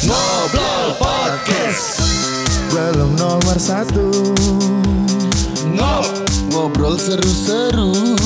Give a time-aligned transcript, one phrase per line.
[0.00, 2.00] Ngobrol Podcast.
[2.72, 4.32] Belum nomor satu.
[5.76, 6.08] Ngob
[6.48, 8.16] Ngobrol seru-seru.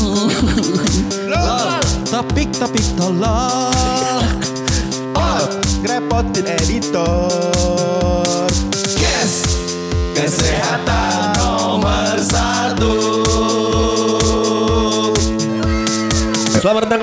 [2.06, 4.22] Topik-topik tolol.
[5.82, 8.46] Ngerepotin editor.
[8.94, 9.42] Kes
[10.14, 10.93] Kesehatan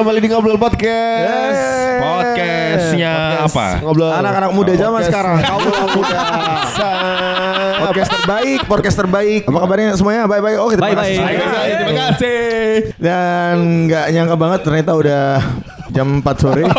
[0.01, 1.53] kembali di Ngobrol Podcast.
[1.53, 2.01] Yeay.
[2.01, 3.13] Podcastnya
[3.45, 3.85] apa?
[3.85, 5.13] Ngobrol Anak-anak muda zaman Podcast.
[5.13, 5.37] sekarang.
[5.45, 5.61] Kaum
[5.93, 6.17] muda.
[7.85, 9.41] podcast terbaik, podcast terbaik.
[9.45, 10.25] Apa kabarnya semuanya?
[10.25, 10.57] Baik-baik.
[10.57, 11.21] Oh, kita Baik-baik.
[11.21, 11.77] kasih.
[11.77, 12.41] Terima kasih.
[12.97, 13.53] Dan
[13.85, 15.37] nggak nyangka banget ternyata udah
[15.93, 16.65] jam 4 sore.
[16.65, 16.73] Kayak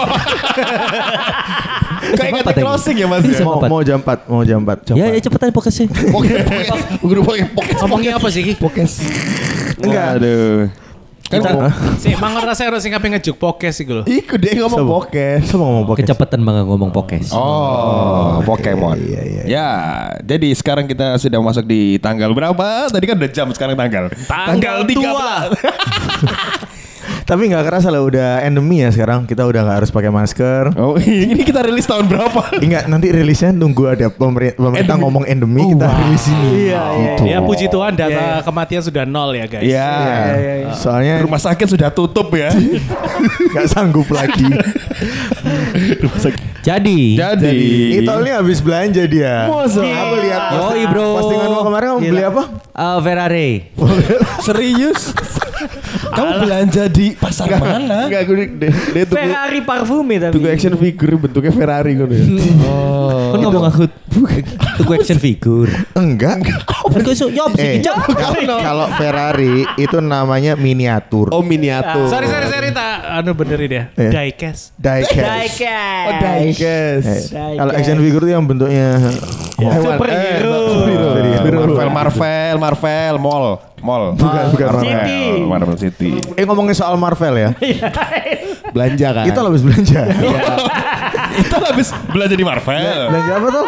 [2.19, 2.59] Jam kata empat lagi.
[2.67, 3.23] closing ya Mas.
[3.23, 3.71] Jam mau, empat.
[3.71, 4.99] mau jam 4, mau jam 4.
[4.99, 5.87] Ya, ya cepetan podcastnya.
[6.11, 6.75] Podcast.
[7.07, 7.79] Udah pakai podcast.
[7.87, 8.59] Ngomongnya apa sih?
[8.59, 8.99] Podcast.
[9.79, 10.19] Enggak.
[10.19, 10.82] Aduh.
[11.33, 11.73] Kita Oh.
[11.97, 14.05] sih mangan rasa harus sing ngapain ngejuk podcast sih lo.
[14.05, 15.49] Ikut deh ngomong podcast.
[15.49, 16.13] Coba ngomong podcast.
[16.13, 17.33] Kecepatan banget ngomong podcast.
[17.33, 19.01] Oh, Pokemon.
[19.01, 19.69] Iya, iya, Ya,
[20.21, 22.93] jadi sekarang kita sudah masuk di tanggal berapa?
[22.93, 24.13] Tadi kan udah jam, sekarang tanggal.
[24.29, 25.49] Tanggal tua.
[27.33, 29.25] Tapi nggak kerasa lah udah endemi ya sekarang.
[29.25, 30.77] Kita udah nggak harus pakai masker.
[30.77, 32.61] Oh, ini kita rilis tahun berapa?
[32.61, 35.05] Enggak, nanti rilisnya nunggu ada pemerintah, pemerintah Endemi.
[35.09, 36.51] ngomong endemi kita rilis ini.
[36.69, 37.23] Iya, Gitu.
[37.25, 39.65] Ya puji Tuhan data kematian sudah nol ya guys.
[39.65, 39.91] Iya.
[40.77, 42.53] Soalnya Rumah sakit sudah tutup ya.
[43.57, 44.53] nggak sanggup lagi.
[46.63, 47.59] Jadi, Jadi,
[47.99, 49.49] Itolnya habis belanja dia.
[49.49, 49.81] Masa?
[49.81, 51.09] Aku lihat Yoi, bro.
[51.17, 52.43] postinganmu kemarin kamu beli apa?
[52.77, 53.51] eh, Ferrari.
[54.45, 55.01] serius?
[56.13, 58.07] Kamu belanja di pasar mana?
[58.07, 60.33] Enggak, gue dia, dia tuku, Ferrari parfume tapi.
[60.35, 62.23] tuku action figure bentuknya Ferrari kan ya.
[63.33, 63.85] Kan ngomong aku
[64.77, 65.71] tuku action figure.
[65.95, 66.43] Enggak.
[66.93, 71.31] Kok iso yo Eh, kalau kalau Ferrari itu namanya miniatur.
[71.31, 72.09] Oh miniatur.
[72.09, 73.85] Sorry sorry sorry tak anu benerin ya.
[73.95, 74.11] Iya.
[74.13, 74.77] Diecast.
[74.77, 75.17] Diecast.
[75.17, 76.07] Diecast.
[76.07, 77.07] Oh, diecast.
[77.33, 78.87] Eh, kalau action figure itu yang bentuknya
[79.57, 79.97] hewan.
[79.97, 80.53] Superhero.
[80.53, 81.22] Eh, superhero.
[81.91, 83.47] Marvel, Marvel, Marvel, Mall,
[83.83, 84.05] Mall.
[84.15, 85.23] Bukan, bukan Marvel, City.
[85.43, 86.11] Marvel City.
[86.39, 87.51] Eh ngomongin soal Marvel ya.
[88.77, 89.25] Belanja kan?
[89.27, 90.01] Kita habis belanja.
[91.43, 92.99] Itu habis belanja di Marvel.
[93.11, 93.67] belanja apa tuh?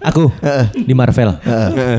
[0.00, 0.32] Aku
[0.72, 1.36] di Marvel.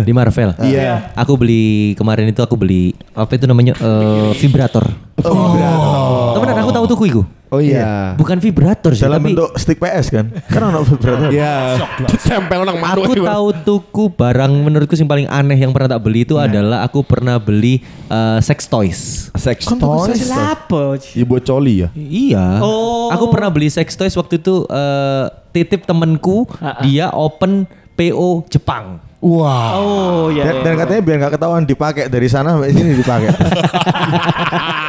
[0.01, 0.49] Di Marvel.
[0.65, 1.13] Iya.
[1.13, 4.89] Aku beli kemarin itu aku beli apa itu namanya eh, vibrator.
[5.25, 6.33] Oh.
[6.37, 7.23] Temenan aku tahu tuku iku.
[7.51, 8.15] Oh iya.
[8.15, 10.31] Bukan vibrator sih, Dalam tapi bentuk stick PS kan?
[10.47, 11.27] Kan ono vibrator.
[11.35, 11.83] Iya.
[12.23, 13.03] Tempel nang maru.
[13.03, 17.03] aku tahu tuku barang menurutku yang paling aneh yang pernah tak beli itu adalah aku
[17.03, 19.27] pernah beli eh, sex toys.
[19.35, 20.31] Sex Toys.
[20.31, 20.95] Lapo.
[21.11, 21.89] Ya buat coli ya.
[21.91, 22.63] Iya.
[22.63, 23.11] Oh.
[23.11, 26.47] Aku pernah beli sex toys waktu itu eh, titip temenku,
[26.87, 27.67] dia open
[27.99, 29.03] PO Jepang.
[29.21, 29.77] Wah.
[29.77, 30.49] Oh ya.
[30.49, 33.29] Dan, dan katanya biar nggak ketahuan dipakai dari sana sampai sini dipakai.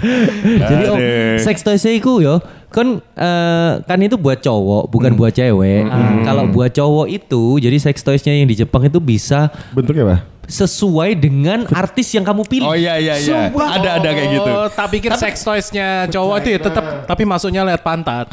[0.70, 1.38] Jadi oh, Aduh.
[1.40, 2.40] sex toys iku yo
[2.70, 5.90] kan eh, kan itu buat cowok bukan buat cewek.
[6.22, 10.18] Kalau buat cowok itu jadi sex toysnya yang di Jepang itu bisa Bentuknya apa?
[10.50, 12.66] sesuai dengan artis yang kamu pilih.
[12.66, 13.50] Oh iya iya iya.
[13.54, 14.50] Ada ada kayak gitu.
[14.50, 18.26] Oh, tak pikir sex toysnya cowok itu ya tetap tapi masuknya lewat pantat.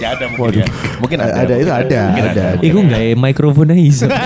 [0.00, 0.66] Ya ada mungkin ya.
[0.98, 1.34] Mungkin ada.
[1.44, 2.44] ada itu ada, Mungkin ada.
[2.62, 4.06] Iku enggak ya mikrofonnya iso.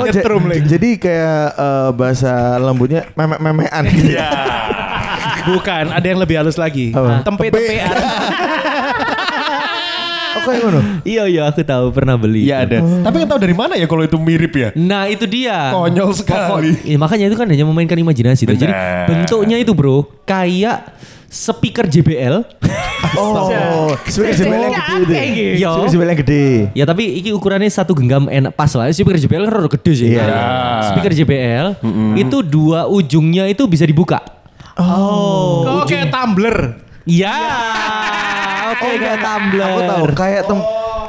[0.00, 4.12] Oh, ja- jadi kayak eh, bahasa lembutnya memek-memean gitu.
[4.12, 4.30] Ya.
[5.50, 6.90] Bukan, ada yang lebih halus lagi.
[6.90, 7.22] Apa?
[7.22, 7.90] Tempe-tempean.
[10.30, 10.80] Oh, kayak ngono.
[11.02, 12.46] iya iya aku tahu pernah beli.
[12.46, 12.78] Iya ada.
[12.78, 14.70] Tapi nggak tahu dari mana ya kalau itu mirip ya.
[14.72, 15.74] Nah itu dia.
[15.74, 16.70] Konyol sekali.
[16.70, 18.46] Pokok- Iya, makanya itu kan hanya memainkan imajinasi.
[18.46, 18.54] tuh.
[18.54, 18.70] Jadi
[19.04, 20.86] bentuknya itu bro kayak
[21.30, 22.36] speaker JBL.
[23.16, 25.12] Oh, speaker JBL yang gede itu.
[25.64, 25.72] Iya.
[25.72, 26.44] Speaker JBL yang gede.
[26.76, 28.92] Ya tapi iki ukurannya satu genggam enak pas lah.
[28.92, 30.12] Speaker JBL kan rada gede sih.
[30.12, 30.28] Iya.
[30.92, 31.66] Speaker JBL
[32.20, 34.20] itu dua ujungnya itu bisa dibuka.
[34.76, 36.76] Oh, kayak tumbler.
[37.08, 37.34] Iya.
[38.76, 39.64] Oke kayak tumbler.
[39.64, 40.58] Aku tahu kayak tem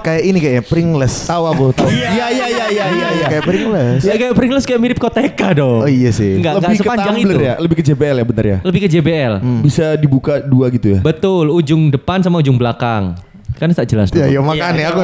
[0.01, 1.13] kayak ini kayaknya Pringles.
[1.23, 1.88] Tahu aku tahu.
[1.88, 3.07] Iya iya iya iya iya.
[3.16, 3.28] iya.
[3.29, 4.01] Kayak Pringles.
[4.01, 5.85] Ya kayak Pringles kayak mirip Koteka dong.
[5.85, 6.35] Oh iya sih.
[6.35, 7.35] Enggak, enggak Lebih ke sepanjang itu.
[7.38, 8.57] ya, lebih ke JBL ya bener ya.
[8.62, 9.34] Lebih ke JBL.
[9.62, 11.00] Bisa dibuka dua gitu ya.
[11.00, 13.16] Betul, ujung depan sama ujung belakang.
[13.51, 15.01] Kan tak jelas Ya, ya makanya aku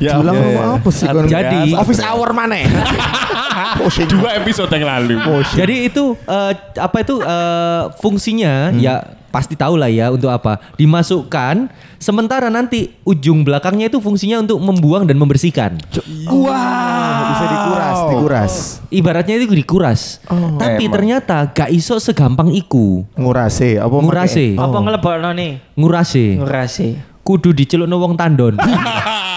[0.00, 0.62] Ya, bilang ya, ya.
[0.80, 1.24] apa sih kon?
[1.28, 2.56] Jadi office hour mana?
[4.08, 5.18] Dua episode yang lalu.
[5.52, 8.80] Jadi itu eh, apa itu eh, fungsinya Hmm.
[8.80, 8.94] ya
[9.38, 10.58] pasti tahu lah ya untuk apa.
[10.74, 11.70] Dimasukkan
[12.02, 15.78] sementara nanti ujung belakangnya itu fungsinya untuk membuang dan membersihkan.
[16.26, 18.52] Wah, bisa dikuras, dikuras.
[18.90, 20.18] ibaratnya itu dikuras.
[20.58, 20.94] Tapi Emang.
[20.98, 23.06] ternyata gak iso segampang iku.
[23.14, 24.58] Ngurase apa ngurase.
[24.58, 25.52] Apa ngelebokno nih?
[25.78, 26.42] ngurase.
[26.42, 26.88] Ngurasi.
[27.28, 28.56] kudu dicelukno wong tandon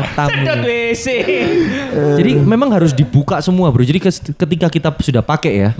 [0.00, 1.06] Sedot WC.
[2.18, 4.00] jadi memang harus dibuka semua bro jadi
[4.32, 5.70] ketika kita sudah pakai ya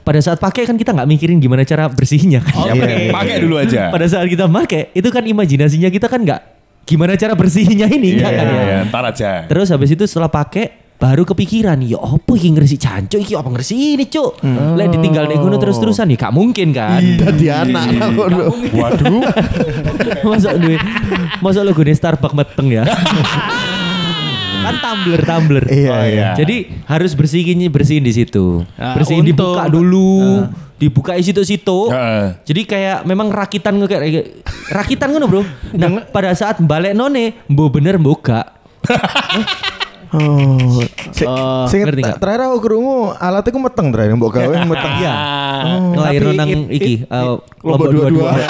[0.00, 3.56] pada saat pakai kan kita nggak mikirin gimana cara bersihnya kan Ya, pakai- pakai dulu
[3.56, 3.88] aja.
[3.94, 6.40] pada saat kita pakai itu kan imajinasinya kita kan nggak
[6.82, 8.60] gimana cara bersihinnya ini enggak kan ya.
[8.60, 9.30] Iya, ntar aja.
[9.46, 13.32] Terus habis itu setelah pakai baru kepikiran ya apa iki ngresi jancuk iki?
[13.32, 14.44] Apa ngresi ini cuk?
[14.76, 17.00] Lek ditinggal nek ngono terus-terusan ya gak mungkin kan?
[17.00, 18.52] Dadi anak ngono.
[18.70, 19.24] Waduh.
[20.28, 20.76] masa duwe
[21.40, 22.84] masa lo gune Starbucks meteng ya.
[24.60, 25.64] Kan tumbler tumbler.
[25.66, 26.28] Iya, Oh, iya.
[26.36, 28.60] jadi harus bersihin bersihin di situ.
[28.76, 30.44] Nah, bersihin untuk- dibuka dulu
[30.76, 31.88] dibuka situ-situ.
[31.88, 32.44] Heeh.
[32.44, 35.42] jadi kayak memang rakitan kayak rakitan ngono bro.
[35.72, 38.46] Nah pada saat balik none mbok bener mbok gak
[40.10, 42.18] Oh, sing, Oh, sing ngerti nggak?
[42.18, 44.92] terakhir aku krungu alatnya ku meteng terakhir mbok gawe meteng.
[44.98, 45.14] Iya.
[45.60, 48.30] Oh, Ngelahirin tapi nang iki Lombok lombok dua-dua.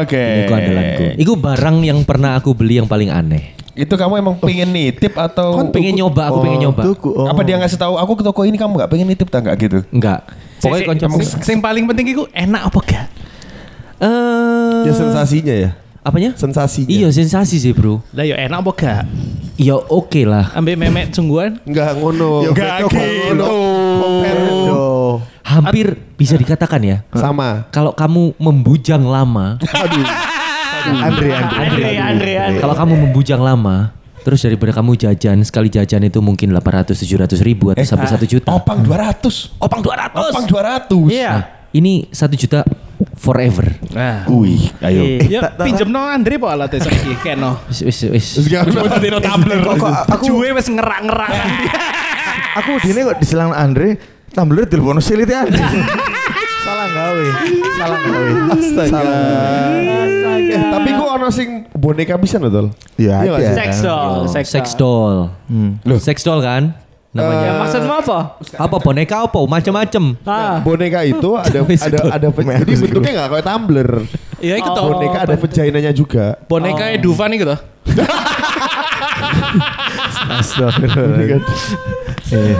[0.00, 0.24] Oke.
[0.40, 1.04] Iku andalanku.
[1.16, 3.54] Iku barang yang pernah aku beli yang paling aneh.
[3.72, 6.80] Itu kamu emang pengen nitip atau pengen nyoba, aku pengen nyoba.
[6.82, 7.28] Tuku, oh.
[7.28, 9.78] apa dia ngasih tahu aku ke toko ini kamu nggak pengen nitip tak nggak gitu?
[9.92, 10.24] Enggak.
[10.58, 13.06] Pokoknya sing- Sing paling penting iku enak apa gak?
[13.98, 15.70] Eh, Ya sensasinya ya.
[16.06, 16.30] Apanya?
[16.38, 16.86] Sensasinya.
[16.86, 17.98] Iya sensasi sih bro.
[18.14, 19.02] Lah yo enak apa gak?
[19.58, 20.54] Ya oke lah.
[20.54, 21.58] Ambek memek sungguhan.
[21.66, 22.54] Enggak ngono.
[22.54, 23.42] Nggak gitu.
[24.70, 24.84] Yo.
[25.42, 26.96] Hampir bisa dikatakan ya.
[27.16, 27.66] Sama.
[27.74, 30.06] Kalau kamu membujang lama, Aduh.
[30.86, 31.98] Andre, Andre.
[31.98, 33.90] Andre, Andre, kalau kamu membujang lama,
[34.22, 38.54] terus daripada kamu jajan sekali jajan itu mungkin 800 700 ribu atau sampai 1 juta.
[38.54, 39.58] Opang 200.
[39.58, 40.30] Opang 200.
[40.30, 41.10] Opang 200.
[41.10, 41.32] Iya.
[41.32, 41.42] Nah,
[41.76, 42.64] ini 1 juta
[43.16, 43.76] forever.
[43.92, 44.24] Nah.
[44.32, 45.20] Wih, ayo.
[45.28, 47.60] Ya pinjem no Andre po alatnya saiki keno.
[47.68, 48.26] Wis wis wis.
[48.48, 49.60] Coba tadi no tumbler.
[50.08, 51.30] Aku Juwe wis ngerak-ngerak.
[52.60, 54.00] aku dine kok diselang Andre,
[54.32, 55.60] tumbler telepon silite Andre.
[56.66, 57.26] Salah gawe.
[57.78, 58.28] Salah gawe.
[58.56, 59.00] Astaga.
[60.46, 62.72] Eh, tapi kok ono sing boneka bisa Tol?
[62.98, 63.54] Iya, Iya sih?
[63.54, 65.16] Sex doll, sex, doll.
[65.98, 66.85] Sex doll kan?
[67.16, 67.48] Namanya.
[67.48, 68.18] Ya, maksudmu apa?
[68.36, 70.04] apa boneka apa macam-macam.
[70.22, 70.60] Ah.
[70.60, 73.90] Boneka itu ada ada ada jadi bentuknya nggak kayak tumbler.
[74.38, 74.84] Ya iku toh.
[74.92, 76.36] Boneka ada vaginanya juga.
[76.44, 77.58] Boneka e Dufan iku toh.
[80.26, 81.40] Astagfirullah.
[82.32, 82.54] Eh,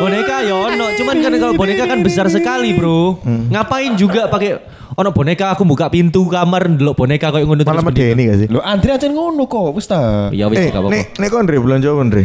[0.00, 3.20] Boneka ya ono, cuman kan kalau boneka kan besar sekali, Bro.
[3.52, 4.56] Ngapain juga pakai
[4.96, 8.48] ono boneka aku buka pintu kamar ndelok boneka kayak ngono Malah terus medeni gak sih?
[8.48, 10.28] Lo Andre aja ngono kok, wis ta.
[10.32, 10.92] Ya wis Eh, gak apa-apa.
[10.92, 12.22] nek nek Andre belanja Andre?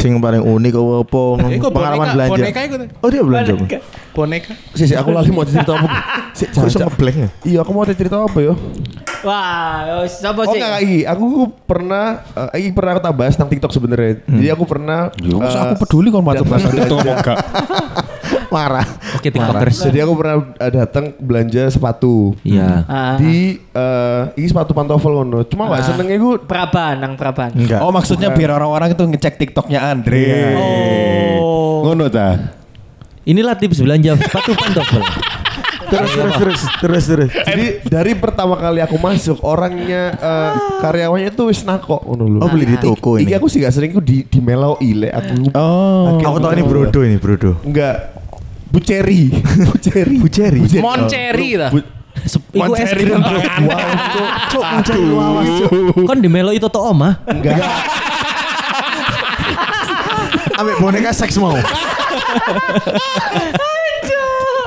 [0.00, 2.32] Sing paling unik apa apa Iku pengalaman boneka- belanja.
[2.34, 2.88] boneka iku tuh.
[2.98, 3.52] Oh dia belanja.
[3.52, 3.64] apa?
[4.10, 4.52] Boneka.
[4.72, 5.88] Si, si, aku lali mau cerita apa?
[6.32, 7.28] Si, Kok iso ngeblank ya?
[7.44, 8.56] Iya, aku mau cerita apa yo?
[9.20, 10.56] Wah, siapa Oh sih?
[10.56, 11.00] enggak, iki.
[11.04, 11.24] Aku
[11.62, 12.04] pernah
[12.50, 14.24] eh, iki pernah aku tak bahas tentang TikTok sebenarnya.
[14.24, 17.38] Jadi aku pernah Yo, masa eh, aku peduli kalau masuk bahasa itu ngomong gak.
[18.50, 18.82] Marah.
[19.14, 19.76] Oke, TikTokers.
[19.84, 22.34] Jadi aku pernah eh, datang belanja sepatu.
[22.42, 22.82] Iya.
[22.84, 23.14] Ah.
[23.14, 25.44] Di eh ini sepatu pantofel ngono.
[25.44, 25.78] Cuma Ah.
[25.78, 27.52] gak senengnya gue Praban, nang Praban.
[27.52, 27.84] Enggak.
[27.84, 30.56] Oh maksudnya biar orang-orang itu ngecek TikToknya Andre.
[31.38, 31.84] Oh.
[31.84, 32.56] Ngono ta.
[33.22, 35.04] Inilah tips belanja sepatu pantofel.
[35.90, 37.30] Terus terus terus terus terus.
[37.34, 42.38] Jadi dari pertama kali aku masuk orangnya eh, karyawannya itu wis nakok ngono lho.
[42.40, 43.34] Oh beli di toko Iki ini.
[43.34, 45.50] aku sih gak sering ku di di melo ile aku.
[45.52, 46.16] Oh.
[46.16, 47.58] Aku tahu ini brodo ini brodo.
[47.66, 48.14] Enggak.
[48.70, 49.34] Bu Cherry.
[49.68, 50.16] Bu Cherry.
[50.16, 50.62] Bu Cherry.
[50.78, 51.74] Monceri lah.
[51.74, 53.22] Bu- Sep- Iku es Monceri krim.
[53.22, 53.90] Wow,
[54.50, 54.64] cok.
[56.06, 57.18] Kon di melo itu to omah.
[57.26, 57.58] Enggak.
[60.54, 61.54] Ambek boneka seks mau.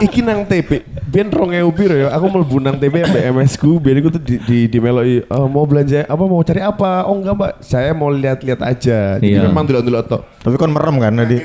[0.03, 0.83] Iki nang TP.
[1.03, 2.09] Biar rong ewu piro ya.
[2.11, 3.77] Aku mlebu nang TP ambek MS ku.
[3.77, 7.05] Biar aku tuh di di, di meloi eh, mau belanja apa mau cari apa?
[7.05, 7.51] Oh enggak, Mbak.
[7.59, 8.99] Saya mau lihat-lihat aja.
[9.17, 9.45] Jadi Iya.
[9.45, 10.21] memang dulu-dulu tok.
[10.39, 11.37] Tapi kon merem kan tadi.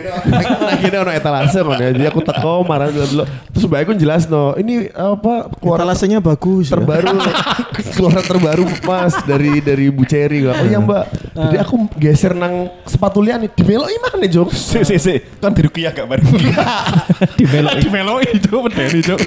[0.68, 1.90] Akhirnya ono etalase kan ya.
[1.90, 3.22] Jadi aku teko marah dulu.
[3.52, 4.54] Terus mbak aku jelas no.
[4.54, 6.68] Ini apa keluaran Etalasenya bagus.
[6.68, 6.76] ya.
[6.76, 7.14] terbaru
[7.96, 13.22] keluaran terbaru mas dari dari Bu Cherry oh iya mbak jadi aku geser nang sepatu
[13.22, 15.14] lian nih di meloi mana Jok Si si si.
[15.38, 16.26] Kan dirukiah gak bareng.
[17.38, 17.70] Di melo.
[17.78, 19.20] Di melo itu medeni cok.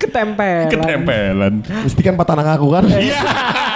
[0.00, 0.72] Ketempel.
[0.72, 1.54] Ketempelan.
[1.60, 3.20] mesti kan patah nang aku kan Iya.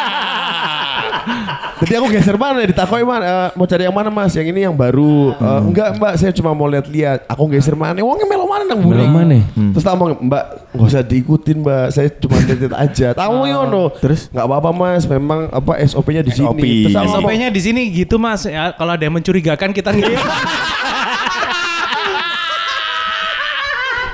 [1.81, 3.25] jadi aku geser mana ditakoi mana?
[3.25, 4.33] Eh, mau cari yang mana mas?
[4.37, 5.33] Yang ini yang baru.
[5.33, 6.13] Eh, enggak mbak.
[6.21, 7.25] Saya cuma mau lihat-lihat.
[7.25, 9.39] Aku geser mana uangnya melo mana nang Melo buri mana?
[9.73, 10.45] terus tak ngomong mbak
[10.77, 11.87] nggak usah diikutin mbak.
[11.91, 13.09] Saya cuma lihat aja.
[13.17, 13.89] Tahu yono.
[13.97, 14.29] Terus?
[14.29, 15.05] nggak apa-apa mas.
[15.07, 16.61] Memang apa SOP-nya di SOP.
[16.61, 16.93] sini.
[16.93, 18.45] Terus SOP-nya di sini gitu mas.
[18.45, 20.19] Ya, kalau ada yang mencurigakan kita ngirim.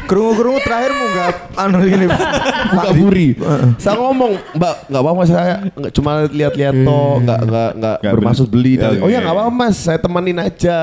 [0.06, 2.06] Kerungu-kerungu terakhir mau nggak anu gini.
[2.66, 3.26] buka buri.
[3.76, 8.46] Saya ngomong, Mbak, nggak apa-apa saya nggak cuma lihat-lihat toh, nggak nggak nggak Nggak bermaksud
[8.46, 8.78] beli.
[8.78, 8.98] beli.
[9.02, 10.78] oh ya nggak apa-apa Mas, saya temenin aja.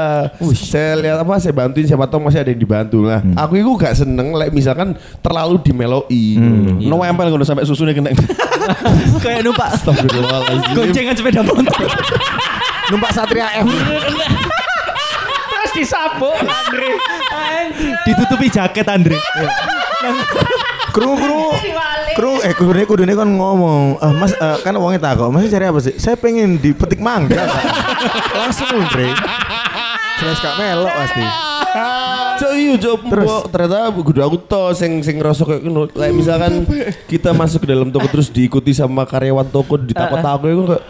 [0.54, 3.24] Saya lihat apa, saya bantuin siapa tahu masih ada yang dibantu lah.
[3.40, 6.36] Aku itu gak seneng, like, misalkan terlalu dimeloi.
[6.80, 8.12] No empel ngono sampai susunya kena.
[9.24, 9.72] Kayak numpak
[10.74, 11.64] goncengan sepeda motor.
[12.92, 13.68] Numpak Satria F.
[15.74, 16.90] Terus disapu, Andre.
[18.06, 19.18] Ditutupi jaket Andre.
[20.94, 21.42] Kru kru
[22.14, 25.34] kru eh kudune kudune kan ngomong, "Eh, Mas eh, kan uangnya tak kok.
[25.34, 25.98] Mas cari apa sih?
[25.98, 27.42] Saya pengen dipetik mangga.
[27.42, 27.66] Kak."
[28.38, 29.18] Langsung Andre.
[30.22, 31.26] Jelas gak melok pasti.
[32.34, 35.90] Cok iya cok mbok ternyata kudu aku to sing sing ngerasa kayak ngono.
[35.90, 36.54] Kayak misalkan
[37.10, 40.84] kita masuk ke dalam toko terus diikuti sama karyawan toko ditakut-takut itu kayak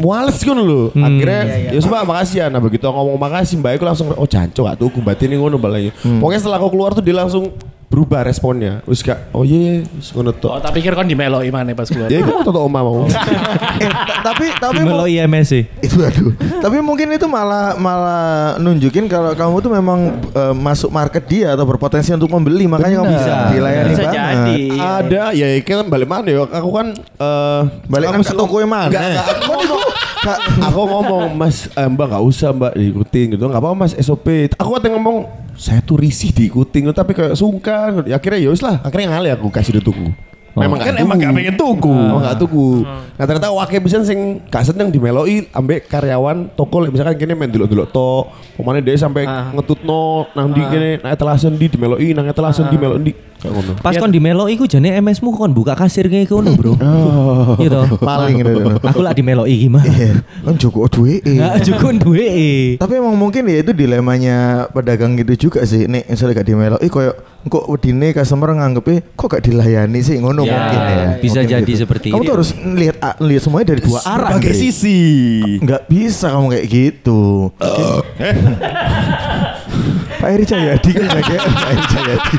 [0.00, 0.88] Muales kan lho.
[0.96, 1.40] Akhirnya
[1.72, 2.46] ya coba makasih ya.
[2.48, 5.60] Nah begitu aku ngomong makasih mbak aku langsung oh jancok gak tuh batin ini ngono
[5.60, 5.92] balanya.
[6.00, 7.52] Pokoknya setelah aku keluar tuh dia langsung
[7.92, 8.80] berubah responnya.
[8.82, 10.50] Wis gak oh iya wis ngono Oh, tuh.
[10.58, 12.08] tak pikir kan dimeloi mana pas keluar.
[12.08, 13.04] Ya itu toto oma mau.
[13.74, 15.64] Eh, ta- tapi tapi Melo IMS sih.
[15.80, 16.30] itu aduh.
[16.62, 18.24] Tapi mungkin itu malah malah
[18.56, 23.10] nunjukin kalau kamu tuh memang eh, masuk market dia atau berpotensi untuk membeli makanya kamu
[23.12, 24.14] bisa dilayani Bisa banget.
[24.14, 24.60] jadi.
[24.78, 26.46] Ada ya kan balik mana ya.
[26.46, 28.86] Aku kan eh Balik nang ke toko yang mana?
[28.86, 29.80] Enggak, enggak, aku ngomong,
[30.22, 33.42] Kak, aku ngomong Mas eh, Mbak nggak usah Mbak diikutin gitu.
[33.44, 34.26] Nggak apa-apa Mas SOP.
[34.54, 38.04] Aku kan ngomong saya tuh risih diikutin tapi kayak sungkan.
[38.08, 38.80] Ya akhirnya ya wis lah.
[38.82, 40.12] Akhirnya ngalih aku kasih dia tunggu.
[40.52, 41.88] Memang Kan emang gak pengen tuku.
[41.88, 42.84] Oh nggak tuku.
[42.84, 47.88] Nah ternyata wakil bisa sing gak seneng dimeloi ambek karyawan toko misalkan kini main dulu-dulu
[47.88, 48.28] to.
[48.60, 53.00] Pemane dia sampai ngetutno nang di kene nang etelasen di dimeloi nang etelasen di meloi
[53.00, 53.31] kayak ngono.
[53.82, 56.72] Pas kon di Melo iku jane MS-mu kon buka kasir kayak ngono, Bro.
[57.58, 57.80] Gitu.
[57.98, 58.52] Paling gitu.
[58.80, 59.84] Aku lah di Melo gimana?
[59.84, 61.18] Iya, kan Joko duwe.
[61.26, 62.30] Enggak cukup duwe.
[62.78, 65.86] Tapi emang mungkin ya itu dilemanya pedagang gitu juga sih.
[65.86, 67.10] Nek misalnya gak dimelo, ih koyo
[67.42, 71.04] kok wedine customer nganggepnya kok gak dilayani sih ngono Ya, mungkin ya.
[71.18, 71.82] bisa Mungkin jadi gitu.
[71.82, 72.24] seperti Kamu itu.
[72.24, 74.30] tuh harus lihat lihat semuanya dari dua arah.
[74.38, 74.54] Andre.
[74.54, 74.98] sisi.
[75.58, 77.50] Nggak bisa kamu kayak gitu.
[80.22, 82.36] Pak Eri Cahyadi kan kayak Pak Eri Cahyadi.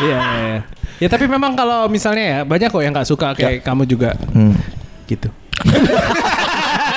[0.00, 0.18] Iya.
[0.18, 0.58] iya.
[0.98, 4.52] Ya tapi memang kalau misalnya ya banyak kok yang nggak suka kayak kamu juga Hmm.
[5.06, 5.28] gitu.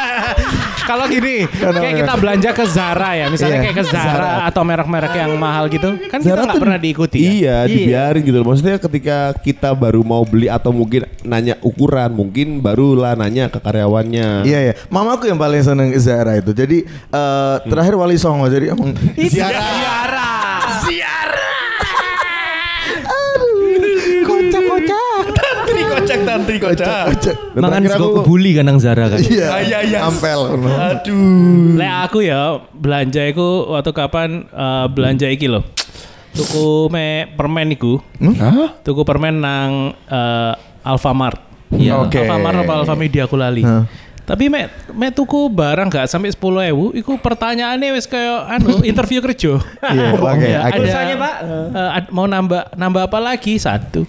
[0.84, 4.32] Kalau gini, kayak kita belanja ke Zara ya, misalnya Iya, kayak ke Zara, Zara.
[4.44, 7.18] atau merek-merek yang mahal gitu, kan kita Zara nggak tuh pernah diikuti.
[7.18, 7.32] ya?
[7.32, 8.48] Iya, dibiarin gitu loh.
[8.52, 14.44] Maksudnya ketika kita baru mau beli atau mungkin nanya ukuran, mungkin barulah nanya ke karyawannya.
[14.44, 16.52] Iya ya, mamaku yang paling seneng Zara itu.
[16.52, 20.43] Jadi eh, terakhir Wali Songo jadi emang Ziara.
[26.46, 27.06] Kocak.
[27.54, 29.20] Dan Mangan sego aku- kebuli kan nang Zara kan.
[29.20, 30.00] Iya, iya, iya.
[30.02, 30.40] Ampel.
[30.60, 31.76] Aduh.
[31.76, 35.64] Lek aku ya belanja iku waktu kapan eh, belanja iki loh.
[36.32, 38.02] Tuku me permen iku.
[38.34, 38.76] Hah?
[38.82, 41.40] Tuku permen nang eh, Alfamart.
[41.70, 42.02] Iya.
[42.02, 42.20] Oke.
[42.20, 43.62] Alfamart apa Alfamedia aku lali.
[43.62, 43.86] Hah.
[44.24, 49.20] Tapi me, me tuku barang gak sampai sepuluh ewu, iku pertanyaannya wis kayak anu interview
[49.20, 49.60] kerja.
[49.84, 50.48] Iya, oke.
[50.48, 50.80] Ya, oke.
[50.80, 51.34] ada Pak?
[51.92, 54.08] ad- mau nambah nambah apa lagi satu.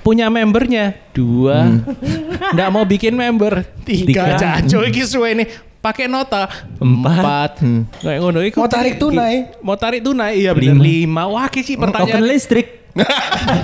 [0.00, 1.68] Punya membernya dua.
[2.54, 4.06] Nggak mau bikin member tiga.
[4.06, 4.24] Tiga.
[4.36, 7.22] Jaco iki suwe nih pakai nota Empat.
[7.22, 7.52] empat.
[8.00, 8.56] Kayak ngono iku.
[8.58, 9.34] Mau tarik tunai?
[9.60, 11.26] Mau tarik tunai iya bener lima.
[11.26, 12.24] Wah ki sih Token pertanyaan.
[12.24, 12.68] listrik.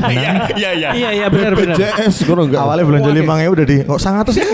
[0.04, 0.88] Iya, iya, iya.
[0.94, 1.74] Iya iya benar benar.
[1.74, 2.60] BPJS kono enggak.
[2.60, 4.38] Awalnya belanja lima ya udah di kok sangat terus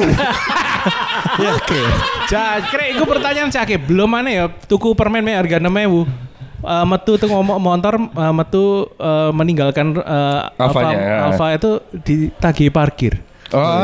[1.37, 1.81] Ya, Oke.
[2.27, 3.77] Cakre, itu pertanyaan cake.
[3.77, 6.30] Belum mana ya tuku permen me harga 6000.
[6.61, 8.65] Eh, metu tuh ngomong motor eh, metu
[8.95, 11.17] eh, meninggalkan eh, Alfa, Alfanya, ya.
[11.27, 13.15] Alfa itu ditagih parkir.
[13.51, 13.83] Oh,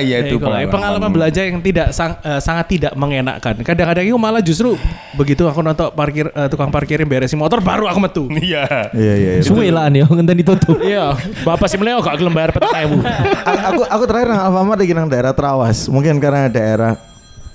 [0.00, 3.60] iya itu Eh, kalau pengalaman belanja yang tidak sang- eh, sangat tidak mengenakkan.
[3.60, 4.72] Kadang-kadang itu malah justru
[5.12, 8.24] begitu aku nonton parkir eh, tukang parkirin beresin motor baru aku metu.
[8.40, 8.64] Iya.
[8.90, 9.30] Iya iya.
[9.36, 9.42] iya.
[9.44, 10.80] Suwe lah nih, ngenten ditutup.
[10.88, 11.12] Iya,
[11.42, 12.56] bapak sih meleo gak gelem bayar.
[12.56, 15.86] A- aku aku terakhir nang Alfamart di nang daerah Trawas.
[15.86, 16.96] Mungkin karena daerah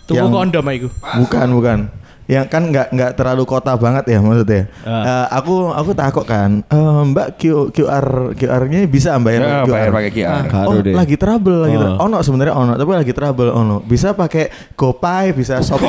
[0.05, 0.88] Tuku yang- kondom iku.
[1.17, 1.79] bukan bukan.
[2.27, 4.67] Yang kan nggak nggak terlalu kota banget ya maksudnya.
[4.84, 6.60] Eh, aku aku takut kan.
[6.62, 10.43] eh, mbak Q, QR QR-nya bisa bayar Ya, bayar pakai QR.
[10.46, 10.91] Karo oh deh.
[10.91, 12.03] lagi trouble lagi Oh.
[12.03, 13.79] Ono sebenarnya ono tapi lagi trouble ono.
[13.79, 15.88] Bisa pakai GoPay, bisa Shopee.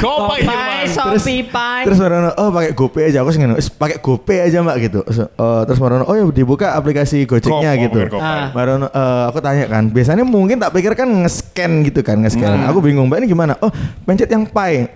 [0.00, 1.82] Pai, Shopee, Pai.
[1.84, 3.22] Terus Marono, oh pakai GoPay aja.
[3.22, 5.00] Aku sih ngene, "Wis pakai GoPay aja mbak gitu.
[5.04, 8.00] Terus, eh, terus Marono, oh ya dibuka aplikasi Gojeknya Gopay, gitu.
[8.16, 8.22] Gopay.
[8.22, 8.48] Ah.
[8.52, 12.66] Marono, eh, aku tanya kan, biasanya mungkin tak pikir kan nge-scan gitu kan, nge-scan.
[12.68, 13.54] Aku bingung mbak ini gimana?
[13.60, 13.70] Oh
[14.04, 14.88] pencet yang Pay.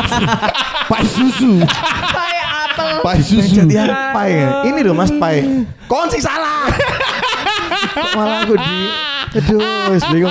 [0.90, 1.64] Pai susu.
[2.12, 3.00] Pai apel.
[3.00, 3.64] Pai susu.
[3.64, 4.32] Pencet yang Pay.
[4.68, 5.64] Ini loh mas Pay.
[5.88, 6.68] Kon sih salah.
[7.94, 8.76] Kok Malah aku di,
[9.34, 10.30] aduh, wis bingung.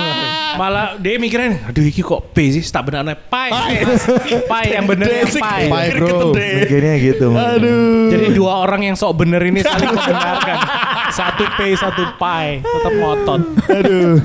[0.54, 3.50] Malah dia mikirin, aduh iki kok P sih, tak benar pai.
[4.46, 5.66] pai yang bener yang pai.
[5.66, 6.30] Pai bro.
[6.30, 7.34] Mikirnya gitu.
[7.34, 8.14] Aduh.
[8.14, 10.56] Jadi dua orang yang sok bener ini saling membenarkan.
[11.10, 13.42] Satu P, satu pai, tetap ngotot.
[13.66, 14.22] Aduh.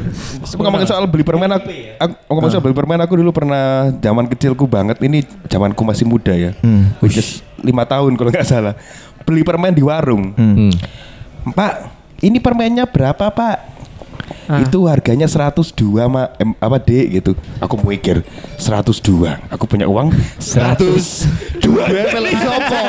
[0.54, 1.66] Ngomongin soal beli permen aku,
[1.98, 5.02] aku ngomongin soal beli permen aku dulu pernah zaman kecilku banget.
[5.02, 6.54] Ini zamanku masih muda ya.
[7.02, 8.78] Which is lima tahun kalau nggak salah.
[9.26, 10.38] Beli permen di warung.
[11.58, 11.74] Pak,
[12.22, 13.58] ini permennya berapa pak?
[14.58, 17.32] Itu harganya 102 ma, em, apa dek gitu.
[17.62, 18.26] Aku mikir
[18.58, 19.38] 102.
[19.54, 20.10] Aku punya uang
[20.42, 21.62] 102.
[21.62, 22.82] Dua ML sopo.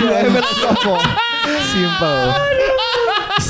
[0.00, 0.96] Dua ML sopo.
[1.70, 2.20] Simple.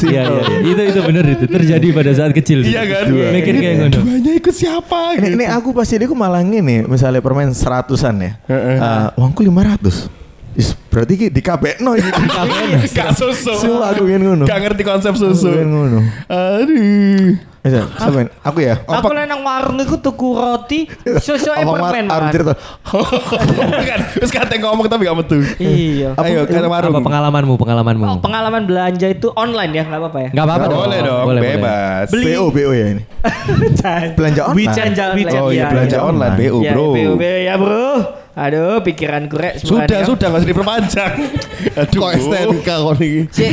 [0.00, 0.59] Iya iya iya.
[0.64, 2.62] itu itu bener itu terjadi pada saat kecil.
[2.64, 3.04] Iya kan?
[3.11, 3.99] Mikir kayak Ini ngono.
[4.06, 5.18] Duanya ikut siapa?
[5.18, 5.35] Ini, gitu.
[5.37, 8.32] ini aku pasti dia malah ngene, misalnya permen seratusan ya.
[8.49, 10.29] Eh, uangku 500.
[10.59, 12.11] Is, berarti ki di KBNO iki.
[12.99, 13.54] Gak susu.
[13.54, 14.45] Sumpah aku ingin ngono.
[14.45, 15.47] Gak ngerti konsep susu.
[15.47, 15.99] Aku ingin ngono.
[16.26, 17.38] Aduh.
[17.61, 18.33] Bisa, sampean.
[18.40, 18.80] Aku ya.
[18.88, 20.88] Aku lah nang warung iku tuku roti,
[21.25, 22.09] susu e Apa permen.
[22.09, 22.33] Mas.
[22.33, 22.54] cerita?
[23.92, 25.37] kan, terus kata ngomong tapi gak metu.
[25.61, 26.16] Iya.
[26.16, 26.97] Ayo, kata warung.
[26.97, 28.04] Apa pengalamanmu pengalamanmu?
[28.09, 30.28] Oh, pengalaman belanja itu online ya, nggak apa-apa ya?
[30.33, 30.80] Enggak apa-apa dong.
[30.80, 32.07] Boleh dong, bebas.
[32.09, 32.25] Beli.
[32.33, 33.02] BO BO ya ini.
[34.16, 34.73] Belanja online.
[34.73, 35.37] Belanja online.
[35.37, 36.09] Oh iya, Iya, belanja iya.
[36.09, 36.88] online BO, Ya, bro.
[36.97, 38.20] PUB ya, Bro.
[38.40, 41.12] Aduh, pikiranku rek Sudah, sudah usah diperpanjang.
[41.85, 42.00] Aduh.
[42.00, 43.16] Kok STNK kok nih?
[43.28, 43.52] Cek,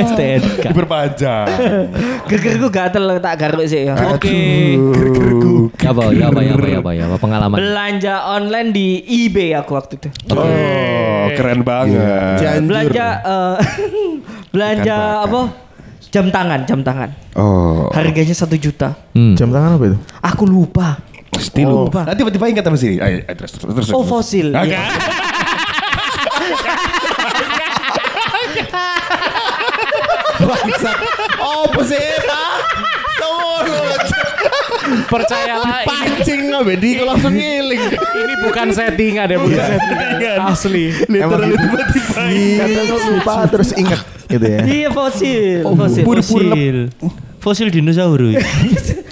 [0.00, 0.64] STNK.
[0.72, 1.46] Diperpanjang.
[2.32, 3.92] gegerku gatel tak garuk sih ya.
[4.16, 4.80] Oke.
[5.76, 7.56] Ya apa ya apa ya apa ya apa ya apa pengalaman.
[7.60, 10.08] Belanja online di eBay aku waktu itu.
[10.32, 12.40] Oh, keren banget.
[12.40, 12.64] Cianjur.
[12.72, 13.56] Belanja eh,
[14.56, 14.96] belanja
[15.28, 15.40] apa?
[16.08, 17.10] Jam tangan, jam tangan.
[17.36, 18.96] Oh, Harganya satu juta.
[19.12, 19.36] Hmm.
[19.36, 19.98] Jam tangan apa itu?
[20.22, 20.96] Aku lupa.
[21.44, 21.92] Stilu.
[21.92, 22.96] Nanti tiba-tiba ingat sama sini.
[22.98, 23.88] Ayo, terus, terus, terus.
[23.92, 24.50] Oh fosil.
[24.56, 24.72] Oke.
[24.72, 24.82] Iya.
[30.44, 30.98] Bangsat.
[31.40, 32.06] Oh, sih?
[33.20, 33.72] Sono.
[35.08, 37.82] Percayalah ini, Pancing nggak bedi kalau langsung ngiling.
[37.96, 40.38] ini bukan settingan ya, bukan settingan.
[40.44, 40.86] Asli.
[41.08, 42.68] Literally tiba-tiba ingat.
[42.68, 44.60] Kadang lupa terus inget gitu ya.
[44.64, 45.64] Iya fosil.
[45.64, 46.04] Oh, fosil.
[46.04, 46.76] Fosil.
[47.40, 48.40] Fosil dinosaurus.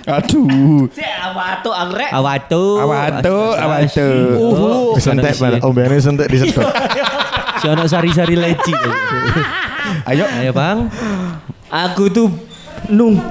[0.02, 0.90] Aduh.
[0.90, 2.10] Cek apa tuh aku rek?
[2.10, 2.64] Awatu.
[2.82, 4.08] Awatu, awatu.
[4.34, 5.60] Uh, Disentek malah.
[5.62, 6.66] Ombeane sentek disedot.
[7.62, 8.74] Si ono sari-sari leci.
[10.10, 10.26] Ayo.
[10.26, 10.90] Ayo Bang.
[11.70, 12.28] Aku tuh
[12.90, 13.22] nung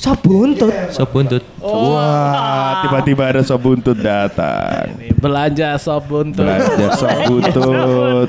[0.00, 0.72] sabuntut.
[0.88, 1.44] Sop buntut.
[1.60, 4.96] Wah, tiba-tiba ada sop buntut datang.
[5.20, 6.48] Belanja sop buntut.
[6.48, 8.26] Belanja sop buntut.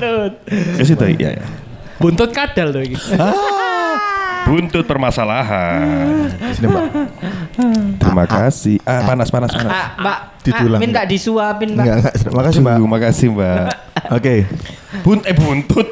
[0.76, 1.44] Ke situ iya ya.
[1.96, 2.84] Buntut kadal tuh.
[4.42, 6.28] Buntut permasalahan.
[6.52, 6.84] Sini, Mbak.
[7.98, 8.76] Terima kasih.
[8.82, 9.70] Ah, panas, panas, panas.
[9.70, 11.84] Ah, Mbak, Ditulang, ah, minta disuapin, Mbak.
[11.86, 12.32] Enggak, enggak.
[12.34, 12.76] Makasih, Mbak.
[12.78, 13.66] Terima kasih, Mbak.
[14.10, 14.34] Oke.
[15.06, 15.88] Bunt eh buntut.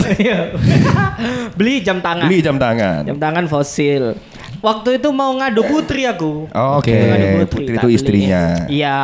[1.58, 2.26] Beli jam tangan.
[2.26, 3.00] Beli jam tangan.
[3.06, 4.18] Jam tangan fosil.
[4.60, 6.44] Waktu itu mau ngadu putri aku.
[6.52, 7.96] Oke, Mau ngadu Putri tak itu beli.
[7.96, 8.42] istrinya.
[8.68, 8.98] Iya.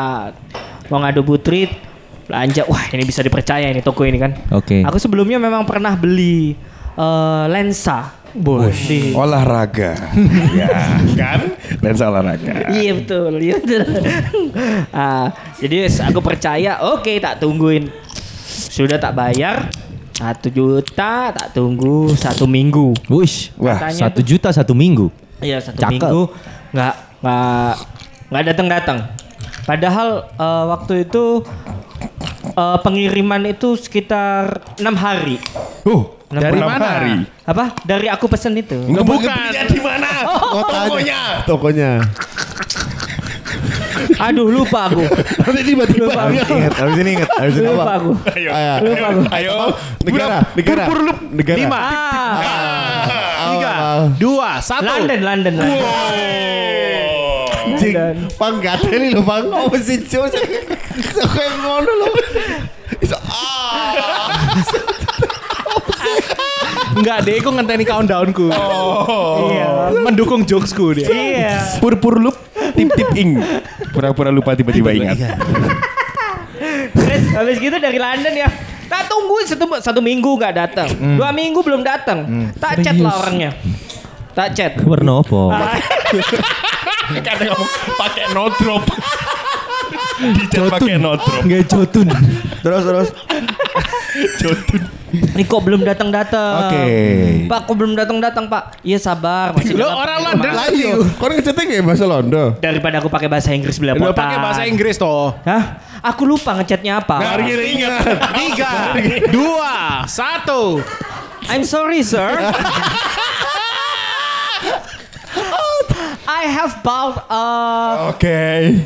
[0.93, 1.73] Mau ngadu putri
[2.29, 2.69] belanja.
[2.69, 4.37] Wah, ini bisa dipercaya ini toko ini kan.
[4.53, 4.85] Oke.
[4.85, 6.53] Aku sebelumnya memang pernah beli
[6.93, 8.16] eh, lensa.
[8.37, 9.97] Di- Olahraga.
[10.61, 10.69] ya,
[11.17, 11.41] kan?
[11.81, 12.71] Lensa olahraga.
[12.71, 13.83] Iya betul, iya betul.
[14.97, 15.29] Ah,
[15.61, 17.93] jadi aku percaya, oke tak tungguin.
[18.47, 19.69] Sudah tak bayar,
[20.17, 22.97] satu juta tak tunggu satu minggu.
[23.13, 23.53] Wush.
[23.61, 25.13] Wah, Satu juta satu minggu.
[25.45, 25.93] Iya satu Cakep.
[25.93, 26.23] minggu
[26.73, 27.75] nggak nggak
[28.33, 28.99] nggak datang datang.
[29.69, 31.45] Padahal eh, waktu itu
[32.57, 35.37] eh, pengiriman itu sekitar enam hari.
[35.85, 36.87] Uh, Dari mana?
[36.87, 37.15] hari.
[37.45, 37.65] Apa?
[37.83, 38.77] Dari aku pesen itu.
[38.77, 39.25] Enggak Bukan.
[39.25, 40.09] belinya di mana?
[40.67, 41.21] Tokonya.
[41.45, 41.91] Tokonya.
[44.17, 45.03] Aduh lupa aku.
[45.43, 46.13] Nanti tiba-tiba.
[46.31, 47.29] Ingat, habis ini ingat.
[47.33, 47.95] Habis ini lupa apa?
[47.99, 48.11] aku.
[48.33, 48.51] Ayo.
[48.51, 48.73] Ayo.
[48.87, 49.13] Ayo.
[49.33, 49.55] Ayo.
[50.05, 50.85] Negara, negara,
[51.33, 51.59] negara.
[51.59, 51.79] Lima.
[51.79, 52.35] Ah,
[53.47, 53.73] Tiga.
[53.73, 54.03] ah.
[54.17, 54.51] Dua.
[54.61, 54.87] Satu.
[54.87, 55.81] London, London, London.
[57.77, 57.93] Cing,
[58.39, 59.45] pang gak ada nih lo pang.
[59.51, 60.39] Oh mesin jauh sih.
[61.19, 62.07] Kayak ngono lo.
[63.29, 64.87] Ah.
[66.97, 68.49] Enggak deh, aku ngenteni countdownku.
[68.51, 69.53] Oh.
[69.53, 69.69] Iya.
[70.01, 71.09] Mendukung jokesku dia.
[71.09, 71.55] Iya.
[71.79, 72.37] Pur-pur lup,
[72.73, 73.37] tip-tip ing.
[73.93, 75.17] Pura-pura lupa tiba-tiba ingat.
[76.97, 78.49] Terus habis gitu dari London ya.
[78.87, 80.89] Tak tunggu satu, satu minggu nggak datang.
[81.19, 82.51] Dua minggu belum datang.
[82.57, 83.51] Tak chat lah orangnya.
[84.33, 84.73] Tak chat.
[84.81, 85.41] Warna apa?
[87.27, 88.85] Kadang ngomong pakai no drop.
[90.37, 91.43] Dijat pakai no drop.
[91.47, 92.09] Nggak jotun.
[92.61, 93.09] Terus terus.
[94.41, 94.83] Jotun.
[95.37, 96.69] Ini kok belum datang datang.
[96.69, 96.85] Oke.
[97.47, 98.83] Pak kok belum datang datang Pak?
[98.83, 99.55] Iya sabar.
[99.55, 100.19] Masih Lo orang.
[100.27, 102.59] London Lah iya, kau ngecetek ya bahasa Londo.
[102.59, 104.11] Daripada aku pakai bahasa Inggris belepotan.
[104.11, 105.33] Lo pakai bahasa Inggris toh.
[105.47, 105.79] Hah?
[106.03, 107.23] Aku lupa ngechatnya apa.
[107.23, 108.03] Hari ini ingat.
[108.35, 108.73] Tiga,
[109.37, 110.83] dua, satu.
[111.47, 112.37] I'm sorry sir.
[116.27, 118.83] I have bought uh, Oke.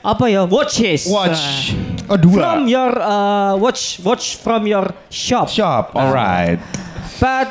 [0.00, 1.04] apa ya watches.
[1.04, 1.76] Watch.
[1.76, 2.40] Uh, Oh dua.
[2.40, 5.52] from your uh, watch watch from your shop.
[5.52, 5.92] Shop.
[5.92, 6.56] Alright.
[7.20, 7.48] But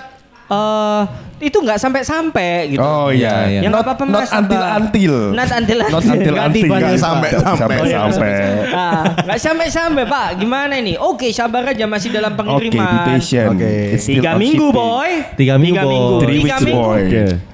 [0.50, 1.06] uh,
[1.38, 2.82] itu nggak sampai-sampai gitu.
[2.82, 3.46] Oh iya.
[3.46, 3.62] Iya, iya.
[3.62, 5.16] Ya Not, nggak apa-apa not Mas, until until.
[5.38, 6.98] Not until Not until Ganti until.
[6.98, 7.30] sampai, sampai.
[7.62, 8.32] sampai Oh, iya, sampai.
[8.74, 10.30] Ah, nggak sampai-sampai Pak.
[10.42, 10.98] Gimana ini?
[10.98, 12.82] Oke, sabar aja masih dalam Oke, pengiriman.
[12.82, 13.54] be patient.
[13.54, 13.74] Oke.
[13.94, 15.10] It's still Tiga on minggu boy.
[15.38, 16.22] Tiga minggu, boy.
[16.26, 16.82] Three Tiga minggu.
[16.82, 17.02] boy.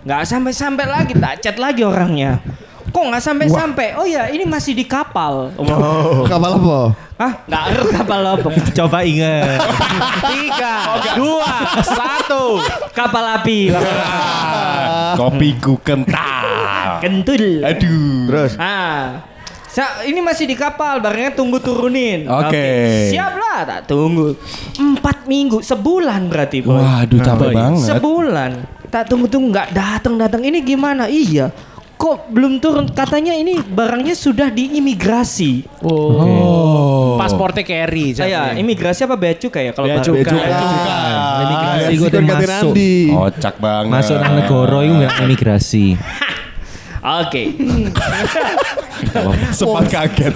[0.07, 2.39] Nggak sampai-sampai lagi tak chat lagi orangnya.
[2.93, 3.97] Kok nggak sampai-sampai?
[3.97, 5.49] Oh ya, ini masih di kapal.
[5.58, 6.23] Oh.
[6.32, 6.79] Kapal apa?
[7.17, 7.34] Hah?
[7.49, 8.47] Nggak harus kapal apa?
[8.69, 9.58] Coba ingat.
[10.29, 10.75] Tiga,
[11.17, 12.62] dua, satu.
[12.93, 13.73] Kapal api.
[15.19, 17.01] Kopiku kental.
[17.01, 17.65] Kentul.
[17.65, 18.29] Aduh.
[18.29, 19.25] Terus Ah.
[19.73, 22.29] Sa ini masih di kapal, barangnya tunggu turunin.
[22.29, 23.10] Oke.
[23.10, 24.38] Siap lah, tak tunggu.
[24.77, 26.77] Empat minggu, sebulan berarti boy.
[26.77, 27.82] Waduh capek banget.
[27.89, 28.51] Sebulan.
[28.93, 30.45] Tak tunggu-tunggu nggak datang datang.
[30.45, 31.10] Ini gimana?
[31.10, 31.49] Iya.
[31.93, 32.86] Kok belum turun?
[32.89, 35.63] Katanya ini barangnya sudah di imigrasi.
[35.79, 37.15] Oh.
[37.15, 38.12] Pasportnya carry.
[38.12, 40.23] Saya imigrasi apa bea cukai ya kalau Bea barang- cukai.
[40.27, 40.43] Bea
[41.43, 42.73] Imigrasi Ah, gue udah masuk.
[43.10, 43.91] Kocak banget.
[43.91, 45.86] Masuk nang negara itu nggak imigrasi.
[47.23, 47.43] Oke.
[49.51, 50.34] Sempat kaget.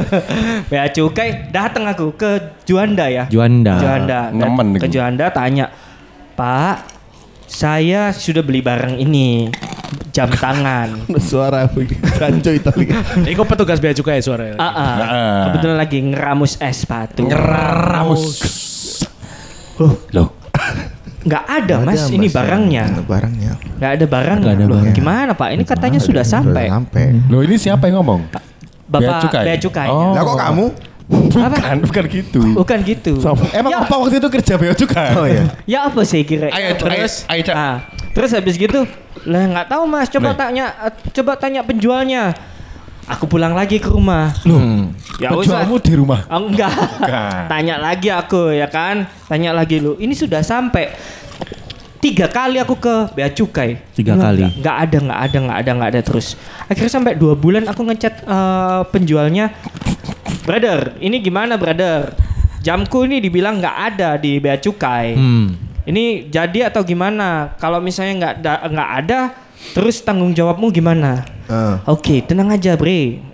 [0.70, 2.30] Bea cukai datang aku ke
[2.64, 3.24] Juanda ya.
[3.28, 3.76] Juanda.
[3.76, 4.20] Juanda.
[4.32, 4.84] Nemen ke.
[4.88, 5.68] Juanda tanya,
[6.34, 6.84] Pak,
[7.44, 9.48] saya sudah beli barang ini
[10.10, 10.88] jam tangan.
[11.30, 11.66] Suara
[12.14, 12.90] Sancho Itali.
[13.26, 14.56] Iku petugas bea cukai suaranya.
[14.56, 14.74] Ah, ah.
[14.74, 15.42] Ah.
[15.50, 17.24] kebetulan lagi ngeramus es sepatu.
[17.24, 18.24] Ngeramus.
[20.12, 20.28] Loh.
[21.20, 22.32] Nggak ada Nggak mas, ada, ini Mas.
[22.32, 22.84] barangnya.
[22.90, 23.52] Nggak barangnya.
[23.76, 24.40] Nggak ada barangnya.
[24.40, 24.94] Nggak ada Loh, barang.
[24.96, 25.48] Gimana pak?
[25.52, 26.64] Ini katanya sudah Sudah sampai.
[26.72, 27.04] sampai.
[27.28, 28.20] Loh ini siapa yang ngomong?
[28.90, 29.44] Bapak Bea cukai?
[29.44, 29.88] bea cukai.
[29.92, 30.16] Oh.
[30.16, 30.64] Lah kok kamu?
[31.30, 31.56] Apa?
[31.60, 32.40] Bukan, bukan gitu.
[32.56, 33.12] Bukan gitu.
[33.52, 33.78] Emang Ya.
[33.84, 35.10] apa waktu itu kerja bea cukai?
[35.12, 35.44] Oh iya.
[35.68, 36.48] Ya apa sih kira?
[36.48, 37.54] Ayo, terus, ayo, ayo, Cak.
[37.54, 37.76] ah,
[38.16, 38.88] terus habis gitu,
[39.26, 40.08] lah nggak tahu mas.
[40.08, 40.38] Coba Lah.
[40.38, 42.32] tanya, eh, coba tanya penjualnya.
[43.10, 44.30] Aku pulang lagi ke rumah.
[44.46, 44.94] Hmm.
[45.18, 45.66] Ya usah.
[45.66, 46.20] Penjualmu di rumah.
[46.30, 46.70] Oh, enggak.
[46.70, 47.42] Bukan.
[47.50, 49.02] Tanya lagi aku ya kan.
[49.26, 49.98] Tanya lagi lu.
[49.98, 50.94] Ini sudah sampai
[51.98, 53.82] tiga kali aku ke bea cukai.
[53.92, 54.42] Tiga Nggak- kali.
[54.62, 56.26] Nggak ada, nggak ada, nggak ada, nggak ada terus.
[56.70, 59.50] Akhirnya sampai dua bulan aku ngechat eh, penjualnya.
[60.46, 62.14] Brother, ini gimana brother?
[62.60, 65.18] Jamku ini dibilang nggak ada di bea cukai.
[65.18, 65.69] Hmm.
[65.82, 67.56] Ini jadi atau gimana?
[67.56, 69.20] Kalau misalnya nggak da- nggak ada,
[69.72, 71.24] terus tanggung jawabmu gimana?
[71.48, 71.76] Eh.
[71.88, 73.30] Oke, tenang aja, Bre.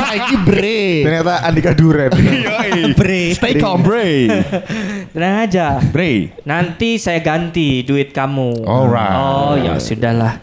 [0.00, 1.04] Saiki bre.
[1.04, 2.08] Ternyata Andika Duren.
[2.98, 3.36] Bre.
[3.36, 4.32] Stay calm, Bre.
[5.12, 5.76] Tenang aja.
[5.76, 6.32] Bre.
[6.42, 8.64] Nanti saya ganti duit kamu.
[8.64, 9.12] Alright.
[9.12, 10.40] Oh ya sudahlah.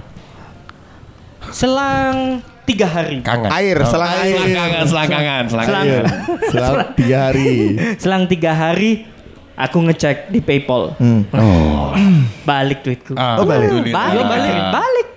[1.50, 3.18] Selang tiga hari.
[3.24, 3.50] Kangen.
[3.50, 4.36] Air, selang air.
[4.38, 6.04] Selangkangan, selangkangan, Selang, selangkangan.
[6.52, 7.52] Selama tiga hari.
[7.98, 8.92] selang tiga hari,
[9.58, 10.94] aku ngecek di PayPal.
[10.96, 11.26] Hmm.
[11.34, 11.92] Oh.
[12.50, 13.18] Balik duitku.
[13.18, 13.74] Ah, Oh, balik.
[13.90, 15.08] balik, balik, balik.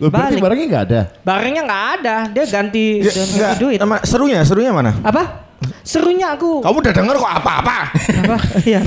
[0.00, 0.40] Loh, berarti Balik.
[0.40, 1.00] barangnya nggak ada.
[1.20, 2.16] Barangnya nggak ada.
[2.32, 3.76] Dia ganti, Ya, ganti duit.
[3.76, 4.96] nama- serunya, serunya mana?
[4.98, 5.49] Apa?
[5.84, 6.64] Serunya aku.
[6.64, 7.78] Kamu udah denger kok apa-apa?
[7.92, 8.36] Apa?
[8.64, 8.80] Iya.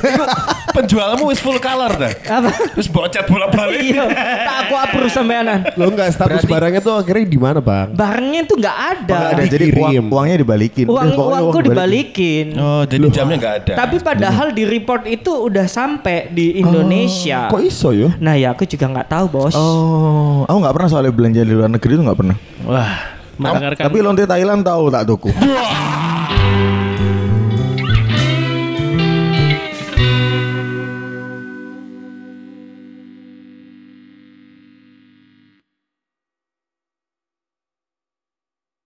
[0.74, 2.10] Penjualmu is full color dah.
[2.26, 2.50] Apa?
[2.74, 3.94] Terus bocet bolak-balik.
[3.94, 4.10] Iya.
[4.42, 5.70] Tak aku approve sampeanan.
[5.78, 7.94] Lo nggak status barangnya tuh akhirnya di mana bang?
[7.94, 9.14] Barangnya tuh nggak ada.
[9.14, 10.86] Nggak ada, jadi uang, uangnya dibalikin.
[10.90, 12.58] Uang uangku uang dibalikin.
[12.58, 13.74] Oh, jadi jamnya nggak ada.
[13.86, 17.54] Tapi padahal di report itu udah sampai di Indonesia.
[17.54, 18.10] Kok iso yo?
[18.18, 19.54] Nah ya aku juga nggak tahu bos.
[19.54, 22.38] Oh, aku nggak pernah soalnya belanja di luar negeri itu nggak pernah.
[22.66, 22.94] Wah,
[23.38, 25.30] mendengarkan Tapi lonte Thailand tahu tak tuku.